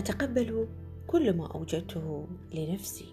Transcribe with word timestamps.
أتقبل 0.00 0.68
كل 1.06 1.36
ما 1.36 1.46
أوجدته 1.46 2.26
لنفسي. 2.54 3.04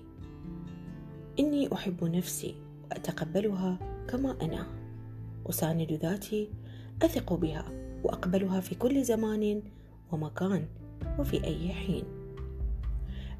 إني 1.40 1.74
أحب 1.74 2.04
نفسي 2.04 2.56
وأتقبلها 2.84 3.80
كما 4.10 4.42
أنا. 4.42 4.68
أساند 5.50 5.92
ذاتي 5.92 6.50
أثق 7.02 7.34
بها 7.34 7.66
وأقبلها 8.04 8.60
في 8.60 8.76
كل 8.76 9.04
زمان 9.04 9.62
ومكان 10.12 10.68
وفي 11.20 11.44
أي 11.44 11.70
حين. 11.70 12.04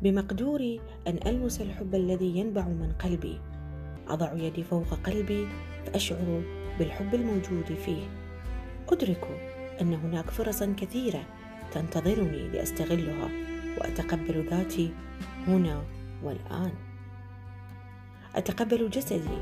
بمقدوري 0.02 0.82
أن 1.08 1.20
ألمس 1.28 1.62
الحب 1.62 1.96
الذي 1.96 2.38
ينبع 2.38 2.68
من 2.68 2.92
قلبي. 2.92 3.40
أضع 4.08 4.34
يدي 4.34 4.64
فوق 4.64 4.94
قلبي 4.94 5.48
فأشعر 5.86 6.44
بالحب 6.80 7.16
الموجود 7.16 7.66
فيه. 7.86 8.04
أدرك 8.90 9.28
أن 9.82 9.94
هناك 9.94 10.30
فرصا 10.30 10.74
كثيرة 10.78 11.26
تنتظرني 11.72 12.48
لأستغلها 12.48 13.30
وأتقبل 13.78 14.48
ذاتي 14.50 14.92
هنا 15.48 15.84
والآن. 16.24 16.72
أتقبل 18.36 18.90
جسدي 18.90 19.38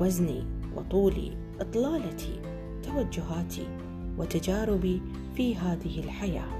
وزني 0.00 0.44
وطولي 0.76 1.36
إطلالتي 1.60 2.40
توجهاتي 2.82 3.66
وتجاربي 4.18 5.02
في 5.36 5.56
هذه 5.56 6.00
الحياة. 6.00 6.58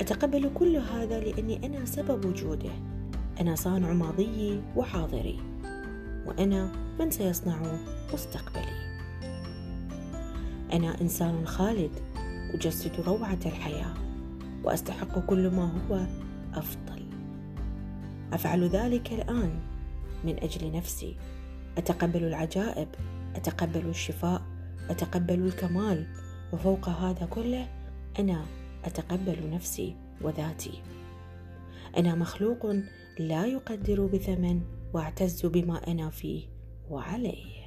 أتقبل 0.00 0.50
كل 0.54 0.76
هذا 0.76 1.20
لأني 1.20 1.66
أنا 1.66 1.84
سبب 1.84 2.24
وجوده. 2.24 2.70
أنا 3.40 3.54
صانع 3.54 3.92
ماضيي 3.92 4.62
وحاضري 4.76 5.38
وأنا 6.26 6.72
من 7.00 7.10
سيصنع 7.10 7.62
مستقبلي. 8.12 8.90
أنا 10.72 11.00
إنسان 11.00 11.46
خالد 11.46 11.90
أجسد 12.54 13.00
روعة 13.00 13.38
الحياة 13.46 13.94
وأستحق 14.64 15.18
كل 15.26 15.50
ما 15.50 15.72
هو 15.72 16.06
أفضل. 16.54 17.02
أفعل 18.32 18.68
ذلك 18.68 19.12
الآن 19.12 19.60
من 20.24 20.36
أجل 20.42 20.72
نفسي. 20.72 21.16
أتقبل 21.78 22.24
العجائب 22.24 22.88
أتقبل 23.36 23.86
الشفاء 23.86 24.42
أتقبل 24.90 25.46
الكمال 25.46 26.06
وفوق 26.52 26.88
هذا 26.88 27.26
كله 27.26 27.68
أنا 28.18 28.44
أتقبل 28.84 29.50
نفسي 29.50 29.96
وذاتي. 30.22 30.82
أنا 31.96 32.14
مخلوق 32.14 32.66
لا 33.18 33.46
يقدر 33.46 34.06
بثمن 34.06 34.60
واعتز 34.92 35.46
بما 35.46 35.90
أنا 35.90 36.10
فيه 36.10 36.42
وعليه. 36.90 37.59